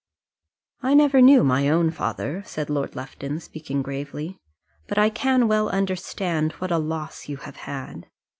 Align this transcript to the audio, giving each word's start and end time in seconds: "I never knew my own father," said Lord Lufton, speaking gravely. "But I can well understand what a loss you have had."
"I 0.81 0.95
never 0.95 1.21
knew 1.21 1.43
my 1.43 1.69
own 1.69 1.91
father," 1.91 2.41
said 2.43 2.71
Lord 2.71 2.95
Lufton, 2.95 3.39
speaking 3.39 3.83
gravely. 3.83 4.39
"But 4.87 4.97
I 4.97 5.11
can 5.11 5.47
well 5.47 5.69
understand 5.69 6.53
what 6.53 6.71
a 6.71 6.79
loss 6.79 7.29
you 7.29 7.37
have 7.37 7.57
had." 7.57 8.07